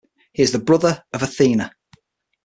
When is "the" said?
0.51-0.57